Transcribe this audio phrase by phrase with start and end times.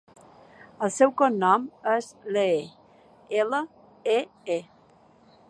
[0.87, 1.67] El seu cognom
[1.97, 2.07] és
[2.39, 2.65] Lee:
[3.45, 3.61] ela,
[4.17, 4.19] e,
[4.57, 4.59] e.